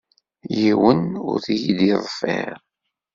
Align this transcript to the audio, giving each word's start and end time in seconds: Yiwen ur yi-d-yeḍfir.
Yiwen 0.59 1.01
ur 1.29 1.41
yi-d-yeḍfir. 1.57 2.55